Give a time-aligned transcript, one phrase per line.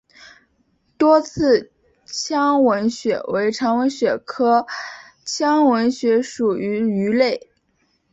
[0.97, 1.71] 多刺
[2.07, 4.65] 腔吻鳕为长尾鳕科
[5.25, 7.51] 腔吻鳕属的鱼类。